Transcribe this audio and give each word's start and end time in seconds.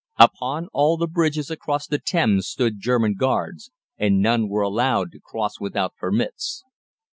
Upon 0.17 0.67
all 0.73 0.97
the 0.97 1.05
bridges 1.07 1.51
across 1.51 1.85
the 1.85 1.99
Thames 1.99 2.47
stood 2.47 2.79
German 2.79 3.13
guards, 3.13 3.69
and 3.99 4.19
none 4.19 4.49
were 4.49 4.63
allowed 4.63 5.11
to 5.11 5.19
cross 5.19 5.59
without 5.59 5.95
permits. 5.95 6.63